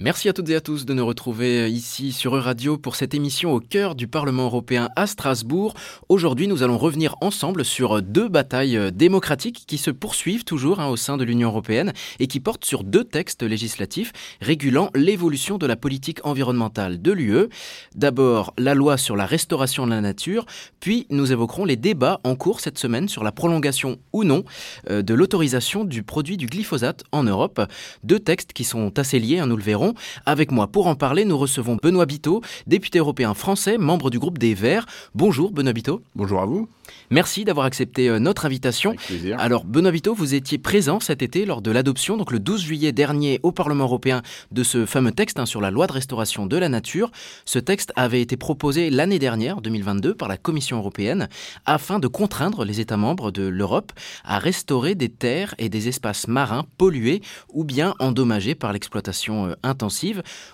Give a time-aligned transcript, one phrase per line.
[0.00, 3.14] Merci à toutes et à tous de nous retrouver euh, ici sur Euradio pour cette
[3.14, 5.74] émission au cœur du Parlement européen à Strasbourg.
[6.08, 10.86] Aujourd'hui, nous allons revenir ensemble sur deux batailles euh, démocratiques qui se poursuivent toujours hein,
[10.86, 15.66] au sein de l'Union européenne et qui portent sur deux textes législatifs régulant l'évolution de
[15.66, 17.48] la politique environnementale de l'UE.
[17.96, 20.46] D'abord, la loi sur la restauration de la nature,
[20.78, 24.44] puis nous évoquerons les débats en cours cette semaine sur la prolongation ou non
[24.90, 27.60] euh, de l'autorisation du produit du glyphosate en Europe.
[28.04, 29.87] Deux textes qui sont assez liés, hein, nous le verrons
[30.26, 34.38] avec moi pour en parler, nous recevons Benoît Biteau, député européen français, membre du groupe
[34.38, 34.86] des Verts.
[35.14, 36.02] Bonjour Benoît Biteau.
[36.14, 36.68] Bonjour à vous.
[37.10, 38.90] Merci d'avoir accepté euh, notre invitation.
[38.90, 39.36] Avec plaisir.
[39.38, 42.92] Alors Benoît Biteau, vous étiez présent cet été lors de l'adoption, donc le 12 juillet
[42.92, 44.22] dernier au Parlement européen,
[44.52, 47.10] de ce fameux texte hein, sur la loi de restauration de la nature.
[47.44, 51.28] Ce texte avait été proposé l'année dernière, 2022, par la Commission européenne,
[51.66, 53.92] afin de contraindre les États membres de l'Europe
[54.24, 59.54] à restaurer des terres et des espaces marins pollués ou bien endommagés par l'exploitation euh,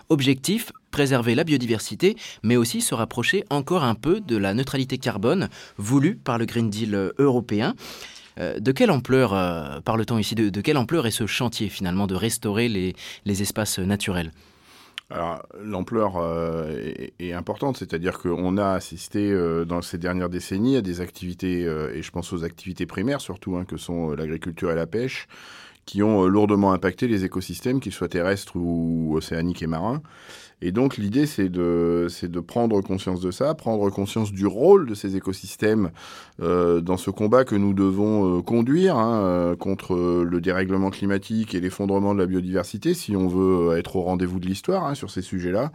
[0.09, 5.49] Objectif préserver la biodiversité, mais aussi se rapprocher encore un peu de la neutralité carbone
[5.77, 7.75] voulue par le Green Deal euh, européen.
[8.39, 12.15] Euh, de quelle ampleur euh, parle-t-on ici de, quelle ampleur est ce chantier finalement de
[12.15, 12.95] restaurer les,
[13.43, 14.31] espaces naturels?
[15.61, 16.15] L'ampleur
[17.21, 19.33] est, importante, c'est-à-dire qu'on a assisté
[19.65, 23.65] dans ces dernières décennies à des activités, et je pense aux activités primaires surtout, hein,
[23.65, 25.29] que sont l'agriculture et la pêche,
[25.87, 30.03] qui ont lourdement impacté les écosystèmes, qu'ils soient terrestres ou océaniques et marins.
[30.65, 32.09] Et donc l'idée, c'est de,
[32.41, 35.91] prendre conscience de ça, prendre conscience du rôle de ces écosystèmes
[36.41, 41.55] euh, dans ce combat que nous devons euh, conduire hein, euh, contre le dérèglement climatique
[41.55, 45.11] et l'effondrement de la biodiversité, si on veut être au rendez-vous de l'histoire hein, sur
[45.11, 45.71] ces sujets-là.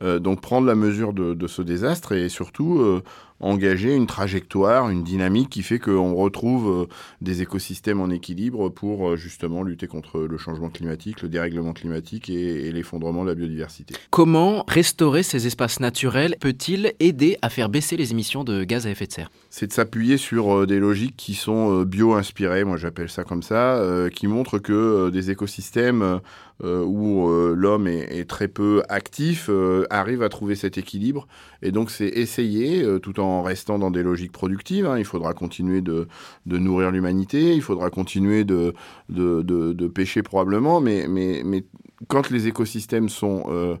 [0.00, 3.00] Donc prendre la mesure de, de, ce désastre et surtout
[3.40, 6.86] engager une trajectoire, une dynamique qui fait qu'on retrouve euh,
[7.20, 12.30] des écosystèmes en équilibre pour euh, justement lutter contre le changement climatique, le dérèglement climatique
[12.30, 13.94] et, l'effondrement de la biodiversité.
[14.10, 18.90] Comment restaurer ces espaces naturels peut-il aider à faire baisser les émissions de gaz à
[18.90, 19.30] effet de serre?
[19.50, 23.80] C'est de s'appuyer sur euh, des logiques qui sont bio-inspirées, moi j'appelle ça comme ça,
[24.14, 26.20] qui montrent que des écosystèmes
[26.62, 29.50] où l'homme est, très peu actif
[29.90, 31.26] arrivent à trouver cet équilibre.
[31.62, 34.86] Et donc c'est essayer, tout en restant dans des logiques productives.
[34.86, 34.98] Hein.
[34.98, 36.06] Il faudra continuer de,
[36.46, 38.74] nourrir l'humanité, il faudra continuer de,
[39.08, 41.64] de, pêcher probablement, mais, mais, mais,
[42.08, 43.78] quand les écosystèmes sont...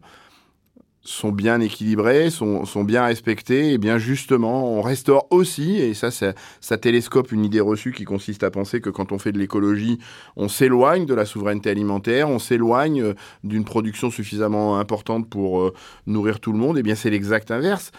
[1.06, 6.10] Sont bien équilibrés, sont, sont, bien respectés, et bien justement, on restaure aussi, et ça,
[6.10, 6.32] ça,
[6.62, 9.98] ça, télescope une idée reçue qui consiste à penser que quand on fait de l'écologie,
[10.36, 15.74] on s'éloigne de la souveraineté alimentaire, on s'éloigne euh, d'une production suffisamment importante pour euh,
[16.06, 17.92] nourrir tout le monde, et bien c'est l'exact inverse.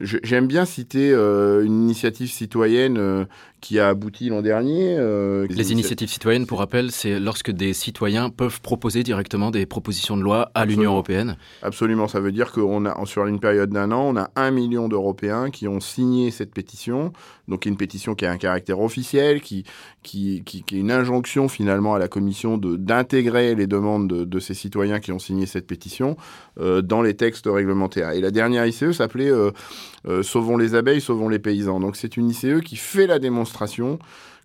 [0.00, 3.26] J'aime bien citer euh, une initiative citoyenne
[3.60, 4.96] qui a abouti l'an dernier.
[4.96, 10.16] Euh, les initiatives citoyennes, pour rappel, c'est lorsque des citoyens peuvent proposer directement des propositions
[10.16, 11.36] de loi à l'Union européenne.
[11.62, 14.88] Absolument, ça veut dire qu'on a, sur une période d'un an, on a un million
[14.88, 17.12] d'Européens qui ont signé cette pétition.
[17.48, 19.64] Donc, une pétition qui a un caractère officiel, qui,
[20.02, 25.00] qui, qui, est une injonction finalement à la Commission d'intégrer les demandes de, ces citoyens
[25.00, 26.16] qui ont signé cette pétition
[26.60, 28.10] euh, dans les textes réglementaires.
[28.10, 29.50] Et la dernière ICE s'appelait euh,
[30.22, 31.80] Sauvons les abeilles, sauvons les paysans.
[31.80, 33.47] Donc, c'est une ICE qui fait la démonstration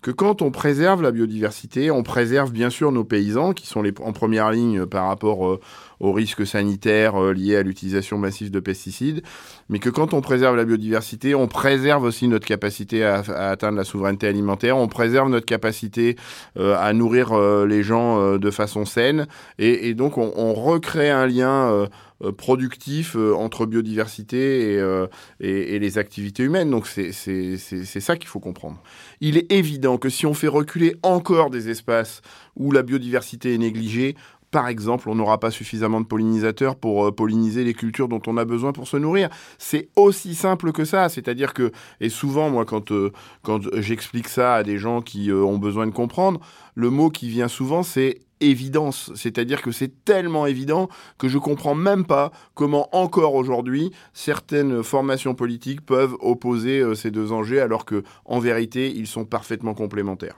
[0.03, 4.11] que quand on préserve la biodiversité, on préserve bien sûr nos paysans qui sont en
[4.11, 5.59] première ligne par rapport euh,
[6.03, 9.23] aux risques sanitaires euh, liés à l'utilisation massive de pesticides,
[9.69, 13.19] mais que quand on préserve la biodiversité, on préserve aussi notre capacité à,
[13.49, 16.17] atteindre la souveraineté alimentaire, on préserve notre capacité
[16.59, 17.33] euh, à nourrir
[17.65, 19.27] les gens de façon saine,
[19.57, 21.87] et, donc on, recrée un lien
[22.23, 25.07] euh, productif euh, entre biodiversité euh,
[25.39, 26.69] et, et, les activités humaines.
[26.69, 28.81] Donc c'est ça qu'il faut comprendre.
[29.19, 32.21] Il est évident que si on fait reculer encore des espaces
[32.55, 34.15] où la biodiversité est négligée,
[34.53, 38.45] par exemple, on n'aura pas suffisamment de pollinisateurs pour polliniser les cultures dont on a
[38.45, 39.29] besoin pour se nourrir.
[39.57, 41.09] C'est aussi simple que ça.
[41.09, 42.93] C'est-à-dire que, et souvent, moi, quand,
[43.41, 46.39] quand j'explique ça à des gens qui ont besoin de comprendre,
[46.75, 49.11] le mot qui vient souvent, c'est évidence.
[49.15, 55.33] C'est-à-dire que c'est tellement évident que je comprends même pas comment encore aujourd'hui certaines formations
[55.33, 60.35] politiques peuvent opposer euh, ces deux enjeux alors que en vérité ils sont parfaitement complémentaires.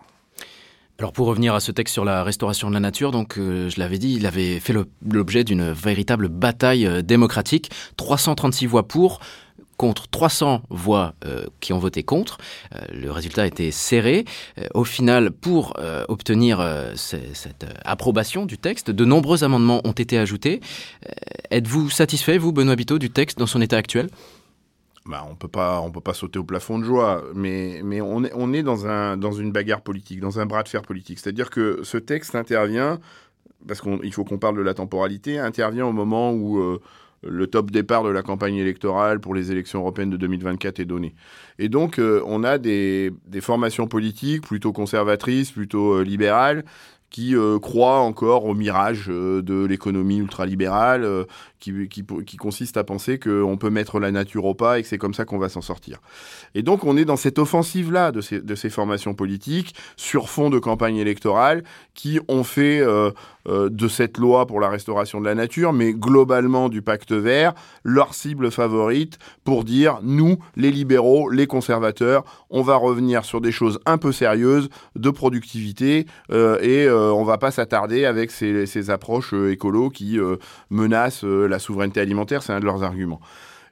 [0.97, 3.80] Alors pour revenir à ce texte sur la restauration de la nature, donc euh, je
[3.81, 4.74] l'avais dit, il avait fait
[5.06, 9.19] l'objet d'une véritable bataille euh, démocratique, 336 voix pour,
[9.75, 12.38] contre 300 voix euh, qui ont voté contre.
[12.94, 14.24] Le résultat était serré.
[14.74, 15.74] Au final, pour
[16.07, 16.65] obtenir
[16.95, 20.62] cette approbation du texte, de nombreux amendements ont été ajoutés.
[21.51, 24.07] Êtes-vous satisfait, vous, Benoît Biteau, du texte dans son état actuel?
[25.06, 28.24] Bah, on peut pas, on peut pas sauter au plafond de joie, mais, mais on
[28.24, 31.19] est, on est dans, un, dans une bagarre politique, dans un bras de fer politique.
[31.19, 33.00] C'est-à-dire que ce texte intervient
[33.68, 36.80] parce qu'il faut qu'on parle de la temporalité, intervient au moment où
[37.24, 41.16] le top départ de la campagne électorale pour les élections européennes de 2024 est donné.
[41.57, 46.63] Et donc, on a des, des, formations politiques plutôt conservatrices, plutôt libérales,
[47.16, 51.24] qui euh, croit encore au mirage euh, de l'économie ultralibérale, euh,
[51.62, 54.98] qui, qui, consiste à penser qu'on peut mettre la nature au pas et que c'est
[54.98, 56.02] comme ça qu'on va s'en sortir.
[56.56, 60.50] Et donc on est dans cette offensive-là de ces, de ces, formations politiques sur fond
[60.50, 61.64] de campagne électorale
[61.94, 62.84] qui ont fait
[63.47, 67.53] de cette loi pour la restauration de la nature, mais globalement du pacte vert,
[67.83, 73.51] leur cible favorite pour dire nous, les libéraux, les conservateurs, on va revenir sur des
[73.51, 79.33] choses un peu sérieuses de productivité et euh, on va pas s'attarder avec ces, approches
[79.33, 80.38] euh, écolo qui euh,
[80.69, 83.19] menacent la souveraineté alimentaire, c'est un de leurs arguments.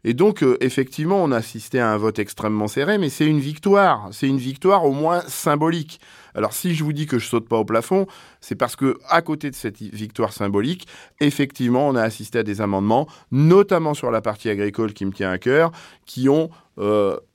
[0.06, 4.10] Et donc, effectivement, on a assisté à un vote extrêmement serré, mais c'est une victoire.
[4.12, 6.00] C'est une victoire au moins symbolique.
[6.36, 8.08] Alors, si je vous dis que je saute pas au plafond,
[8.42, 10.88] c'est parce que, à côté de cette victoire symbolique,
[11.22, 15.32] effectivement, on a assisté à des amendements, notamment sur la partie agricole qui me tient
[15.32, 15.72] à cœur,
[16.06, 16.50] qui ont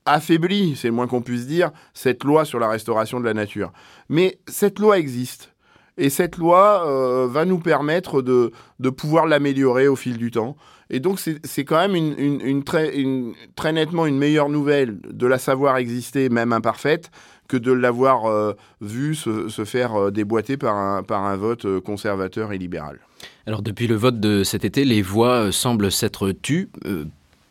[0.05, 3.73] affaibli, c'est le moins qu'on puisse dire, cette loi sur la restauration de la nature.
[4.09, 5.55] Mais cette loi existe.
[5.99, 10.57] Et cette loi euh, va nous permettre de, de pouvoir l'améliorer au fil du temps.
[10.91, 12.95] Et donc, c'est quand même une, une, très,
[13.57, 17.11] très, nettement une meilleure nouvelle de la savoir exister, même imparfaite,
[17.47, 22.53] que de l'avoir euh, vu se, faire euh, déboîter par un, par un vote conservateur
[22.53, 23.01] et libéral.
[23.47, 26.71] Alors, depuis le vote de cet été, les voix semblent s'être tues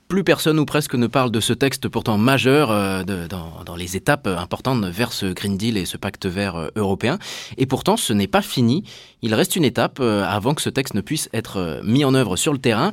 [0.08, 4.28] plus personne ou presque ne parle de ce texte pourtant majeur euh, dans, les étapes
[4.28, 7.20] importantes vers ce Green Deal et ce pacte vert euh, européen.
[7.58, 8.84] Et pourtant, ce n'est pas fini.
[9.22, 12.38] Il reste une étape euh, avant que ce texte ne puisse être mis en œuvre
[12.38, 12.92] sur le terrain.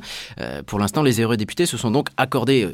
[0.67, 2.67] pour l'instant, les eurodéputés se sont donc accordés,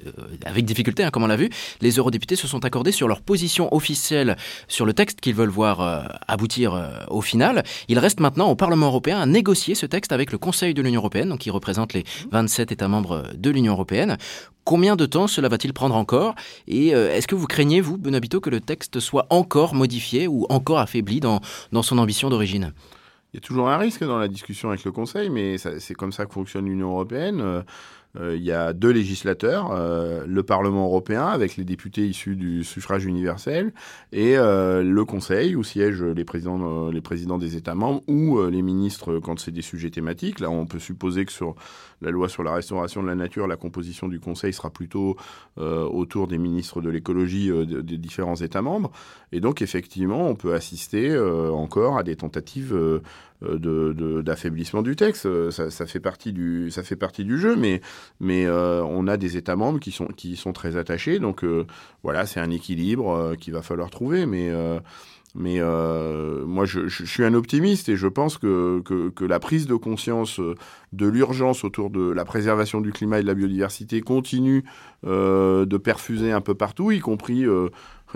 [0.46, 1.50] avec difficulté, hein, comme on l'a vu,
[1.82, 4.36] les eurodéputés se sont accordés sur leur position officielle
[4.68, 7.64] sur le texte qu'ils veulent voir aboutir au final.
[7.88, 11.02] Il reste maintenant au Parlement européen à négocier ce texte avec le Conseil de l'Union
[11.02, 14.18] européenne, donc qui représente les 27 États membres de l'Union européenne.
[14.64, 16.36] Combien de temps cela va-t-il prendre encore?
[16.68, 20.46] Et euh, est-ce que vous craignez, vous, Benabito, que le texte soit encore modifié ou
[20.50, 21.42] encore affaibli dans,
[21.72, 22.74] dans son ambition d'origine?
[23.34, 26.12] Il y a toujours un risque dans la discussion avec le Conseil, mais c'est comme
[26.12, 27.64] ça que fonctionne l'Union européenne.
[28.18, 32.64] Euh, il y a deux législateurs, euh, le Parlement européen avec les députés issus du
[32.64, 33.74] suffrage universel
[34.12, 39.40] et euh, le Conseil où siègent les présidents des États membres ou les ministres quand
[39.40, 40.40] c'est des sujets thématiques.
[40.40, 41.56] Là, on peut supposer que sur
[42.02, 45.16] la loi sur la restauration de la nature, la composition du Conseil sera plutôt
[45.58, 48.92] autour des ministres de l'écologie des différents États membres.
[49.32, 52.76] Et donc, effectivement, on peut assister encore à des tentatives
[53.42, 55.28] d'affaiblissement de, du texte.
[55.52, 57.82] Ça, ça, fait partie du, ça fait partie du jeu, mais
[58.20, 61.20] mais euh, on a des États membres qui sont, qui sont très attachés.
[61.20, 61.66] Donc euh,
[62.04, 64.26] voilà, c'est un équilibre euh, qu'il va falloir trouver.
[64.26, 64.52] Mais,
[65.34, 65.60] mais
[66.46, 70.40] moi, je, suis un optimiste et je pense que, que, la prise de conscience
[70.92, 74.66] de l'urgence autour de la préservation du climat et de la biodiversité continue
[75.04, 77.46] de perfuser un peu partout, y compris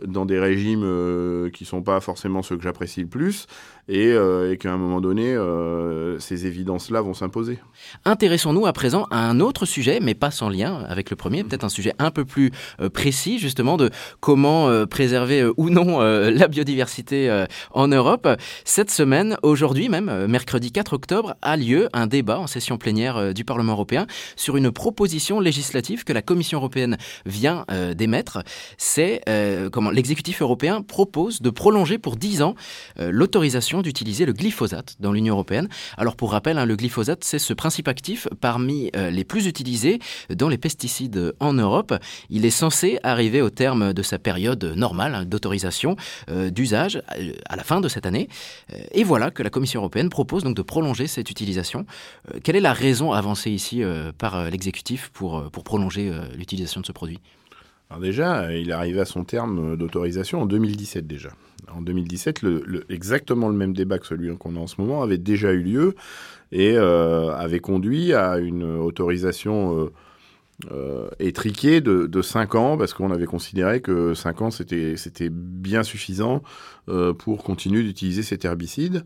[0.04, 3.48] dans des régimes euh, qui sont pas forcément ceux que j'apprécie le plus,
[3.88, 7.60] et, euh, qu'à un moment donné, euh, ces évidences-là vont s'imposer.
[8.04, 11.64] Intéressons-nous à présent à un autre sujet, mais pas sans lien avec le premier, peut-être
[11.64, 12.52] un sujet un peu plus
[12.94, 13.90] précis, justement, de
[14.20, 18.28] comment préserver ou non la biodiversité en Europe.
[18.64, 23.46] Cette semaine, aujourd'hui même, mercredi 4 octobre, a lieu un débat en session plénière du
[23.46, 28.44] Parlement européen sur une proposition législative que la Commission européenne vient d'émettre.
[28.78, 29.22] C'est
[29.72, 32.56] comment l'exécutif européen propose de prolonger pour 10 ans
[33.00, 33.12] euh,
[33.82, 35.68] d'utiliser le glyphosate dans l'Union européenne.
[35.98, 40.00] Alors pour rappel, hein, le glyphosate, c'est ce principe actif parmi euh, les plus utilisés
[40.30, 41.94] dans les pesticides en Europe.
[42.30, 45.96] Il est censé arriver au terme de sa période normale hein, d'autorisation
[46.30, 47.02] euh, d'usage
[47.50, 48.30] à la fin de cette année.
[48.92, 51.86] et voilà que la Commission européenne propose donc de prolonger cette utilisation.
[52.44, 53.84] quelle est la raison avancée ici
[54.18, 57.20] par l'exécutif pour prolonger l'utilisation de ce produit?
[58.02, 61.30] Déjà, il est arrivé à son terme d'autorisation en 2017 déjà.
[61.74, 65.18] En 2017, le, exactement le même débat que celui qu'on a en ce moment avait
[65.18, 65.96] déjà eu lieu
[66.52, 69.92] et euh, avait conduit à une autorisation euh,
[70.72, 75.84] euh, étriquée de, de 5 ans parce qu'on avait considéré que 5 ans c'était bien
[75.84, 76.44] suffisant
[77.18, 79.04] pour continuer d'utiliser cet herbicide.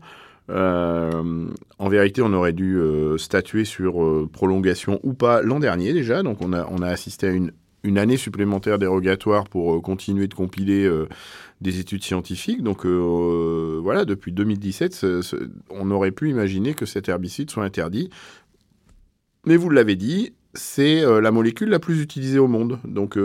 [0.48, 2.78] en vérité, on aurait dû
[3.16, 6.22] statuer sur prolongation ou pas l'an dernier déjà.
[6.22, 10.84] Donc, on a assisté à une une année supplémentaire dérogatoire pour euh, continuer de compiler
[10.84, 11.08] euh,
[11.60, 12.62] des études scientifiques.
[12.62, 15.06] Donc euh, voilà, depuis 2017,
[15.70, 18.10] on aurait pu imaginer que cet herbicide soit interdit.
[19.46, 22.78] Mais vous l'avez dit, c'est la molécule la plus utilisée au monde.
[22.84, 23.16] Donc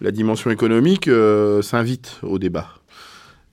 [0.00, 1.08] la dimension économique
[1.62, 2.68] s'invite au débat.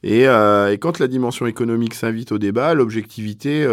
[0.03, 3.65] Et, et, quand la dimension économique s'invite au débat, l'objectivité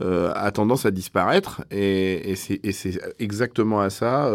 [0.00, 1.62] a tendance à disparaître.
[1.70, 4.30] Et, et c'est exactement à ça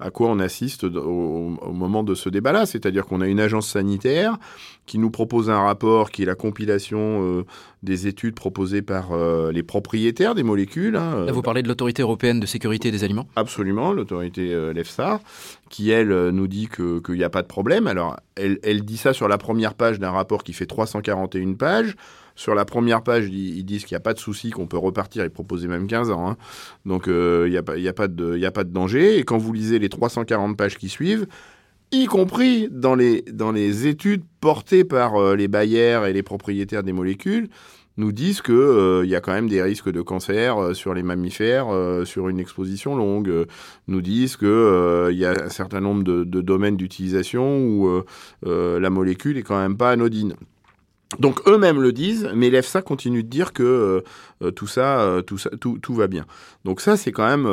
[0.00, 2.66] à quoi on assiste au, moment de ce débat-là.
[2.66, 4.38] C'est-à-dire qu'on a une agence sanitaire
[4.86, 7.44] qui nous propose un rapport qui est la compilation euh,
[7.82, 10.96] des études proposées par euh, les propriétaires des molécules.
[10.96, 15.20] Hein, Là, vous parlez de l'autorité européenne de sécurité des aliments Absolument, l'autorité euh, l'EFSA,
[15.68, 17.86] qui, elle, nous dit qu'il n'y a pas de problème.
[17.86, 21.94] Alors, elle, elle dit ça sur la première page d'un rapport qui fait 341 pages.
[22.40, 25.24] Sur la première page, ils, disent qu'il n'y a pas de souci, qu'on peut repartir
[25.24, 26.26] et proposer même 15 ans.
[26.26, 26.38] Hein.
[26.86, 29.18] Donc, euh, il n'y a, pas, de, danger.
[29.18, 31.26] Et quand vous lisez les 340 pages qui suivent,
[31.92, 36.82] y compris dans les, dans les études portées par euh, les bailleurs et les propriétaires
[36.82, 37.50] des molécules,
[37.98, 41.66] nous disent qu'il euh, y a quand même des risques de cancer sur les mammifères
[42.06, 43.30] sur une exposition longue.
[43.86, 44.48] nous disent qu'il
[45.18, 48.02] y a un certain nombre de, de domaines d'utilisation où
[48.46, 50.36] la molécule est quand même pas anodine.
[51.18, 54.00] Donc eux-mêmes le disent, mais l'EFSA continue de dire que euh,
[54.42, 56.24] euh, tout ça, euh, tout ça, tout, tout, va bien.
[56.64, 57.48] Donc ça, c'est quand même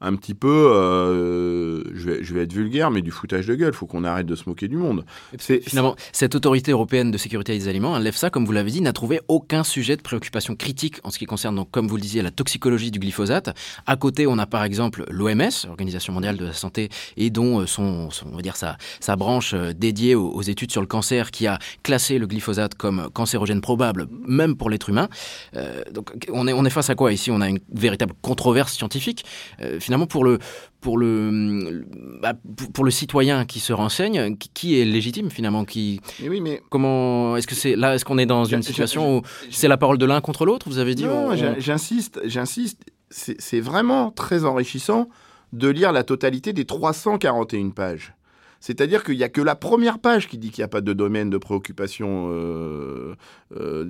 [0.00, 3.72] un petit peu, euh, je, vais, je, vais, être vulgaire, mais du foutage de gueule.
[3.72, 5.04] Il faut qu'on arrête de se moquer du monde.
[5.38, 8.92] Finalement, cette autorité européenne de sécurité des aliments, hein, l'EFSA, comme vous l'avez dit, n'a
[8.92, 12.22] trouvé aucun sujet de préoccupation critique en ce qui concerne, donc, comme vous le disiez,
[12.22, 13.50] la toxicologie du glyphosate.
[13.86, 17.66] À côté, on a par exemple l'OMS, l'Organisation mondiale de la santé, et dont euh,
[17.66, 21.30] son, son on va dire sa, sa branche euh, dédiée aux, études sur le cancer,
[21.30, 25.08] qui a classé le glyphosate comme cancérogène probable, même pour l'être humain.
[25.56, 27.12] Euh, donc, on est, on est face à quoi?
[27.12, 29.24] Ici On a une véritable controverse scientifique.
[29.60, 30.38] Euh, finalement, pour le,
[30.82, 31.82] pour le,
[32.20, 32.34] bah,
[32.74, 37.46] pour le citoyen qui se renseigne, qui est légitime finalement qui, oui, mais comment est-ce
[37.46, 40.20] que c'est là, est-ce qu'on est dans une situation où c'est la parole de l'un
[40.20, 42.82] contre l'autre Vous avez dit Non, j'insiste, j'insiste.
[43.10, 45.08] C'est vraiment très enrichissant
[45.54, 48.12] de lire la totalité des 341 pages.
[48.60, 50.92] C'est-à-dire qu'il n'y a que la première page qui dit qu'il n'y a pas de
[50.92, 53.14] domaine de préoccupation euh,
[53.56, 53.88] euh,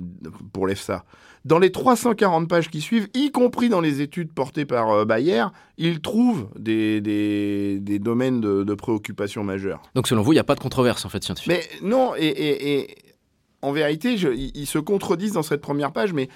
[0.53, 1.03] pour l'EFSA.
[1.45, 5.45] Dans les 340 pages qui suivent, y compris dans les études portées par euh, Bayer,
[5.77, 9.81] il trouve des, des, domaines de, préoccupation majeurs.
[9.95, 12.87] Donc selon vous, il n'y a pas de controverse en fait scientifique Mais non, et,
[13.61, 16.29] en vérité, ils se contredisent dans cette première page, mais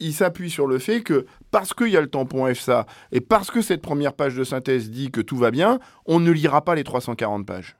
[0.00, 3.52] il s'appuie sur le fait que parce qu'il y a le tampon EFSA et parce
[3.52, 6.74] que cette première page de synthèse dit que tout va bien, on ne lira pas
[6.74, 7.76] les 340 pages.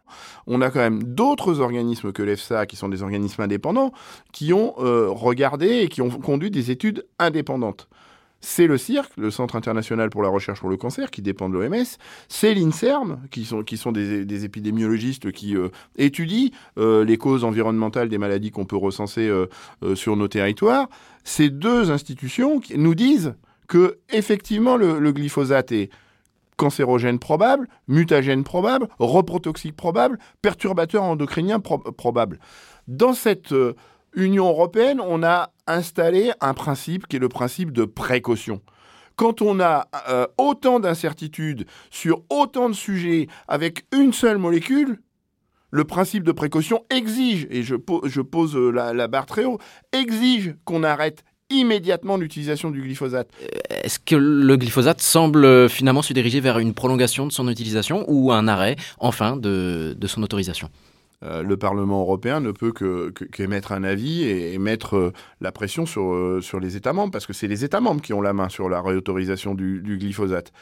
[0.47, 3.90] On a quand même d'autres organismes que l'EFSA, qui sont des organismes indépendants,
[4.33, 7.88] qui ont euh, regardé et qui ont conduit des études indépendantes
[8.47, 11.54] c'est le CIRC, le Centre international pour la recherche pour le cancer, qui dépend de
[11.54, 11.87] l'OMS,
[12.28, 18.50] c'est l'INSERM, qui sont, des, épidémiologistes qui euh, étudient euh, les causes environnementales des maladies
[18.50, 19.33] qu'on peut recenser
[19.95, 20.90] sur nos territoires.
[21.25, 23.35] Ces deux institutions nous disent
[23.68, 25.90] que effectivement le, glyphosate est
[26.56, 32.38] cancérogène probable, mutagène probable, reprotoxique probable, perturbateur endocrinien probable.
[32.87, 33.52] Dans cette
[34.14, 38.61] Union européenne, on a installé un principe qui est le principe de précaution.
[39.16, 45.00] Quand on a euh, autant d'incertitudes sur autant de sujets avec une seule molécule,
[45.71, 49.59] le principe de précaution exige, et je, pose euh, la, barre très haut,
[49.92, 53.29] exige qu'on arrête immédiatement l'utilisation du glyphosate.
[53.43, 53.47] Euh,
[53.83, 58.33] est-ce que le glyphosate semble finalement se diriger vers une prolongation de son utilisation ou
[58.33, 60.71] un arrêt, enfin, de son autorisation?
[61.25, 62.73] Euh, le Parlement européen ne peut
[63.33, 67.27] qu'émettre un avis et, mettre euh, la pression sur, euh, sur les États membres, parce
[67.27, 70.53] que c'est les États membres qui ont la main sur la réautorisation du, glyphosate.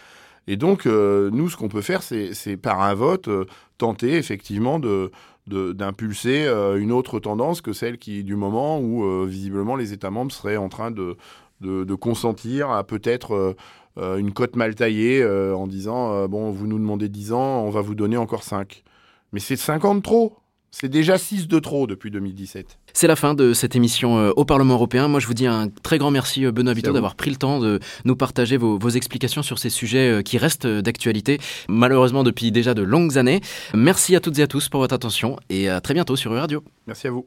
[0.46, 3.30] Et donc, nous, ce qu'on peut faire, c'est par un vote
[3.78, 5.12] tenter effectivement de,
[5.46, 6.46] d'impulser
[6.78, 10.68] une autre tendance que celle qui du moment où visiblement les États membres seraient en
[10.68, 11.16] train de,
[11.60, 13.56] de, consentir à peut-être
[13.96, 17.96] une cote mal taillée en disant bon vous nous demandez 10 ans, on va vous
[17.96, 18.84] donner encore 5.
[19.32, 20.41] Mais c'est 50 trop.
[20.74, 22.78] C'est déjà 6 de trop depuis 2017.
[22.94, 25.06] C'est la fin de cette émission euh, au Parlement européen.
[25.06, 27.60] Moi, je vous dis un très grand merci, euh, Benoît Vito, d'avoir pris le temps
[27.60, 31.38] de nous partager vos, vos explications sur ces sujets euh, qui restent d'actualité,
[31.68, 33.42] malheureusement depuis déjà de longues années.
[33.74, 36.64] Merci à toutes et à tous pour votre attention et à très bientôt sur Radio.
[36.86, 37.20] Merci à vous.